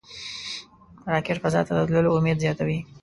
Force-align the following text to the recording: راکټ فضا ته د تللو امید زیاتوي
راکټ 1.11 1.37
فضا 1.43 1.61
ته 1.67 1.71
د 1.75 1.79
تللو 1.87 2.15
امید 2.17 2.37
زیاتوي 2.43 2.79